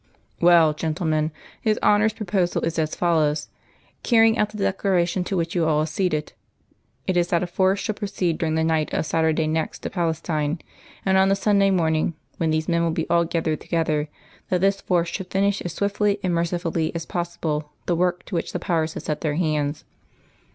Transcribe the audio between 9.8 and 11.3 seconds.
to Palestine, and on